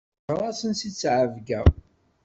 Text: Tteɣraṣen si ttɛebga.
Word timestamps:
Tteɣraṣen 0.19 0.73
si 0.79 0.89
ttɛebga. 0.91 1.61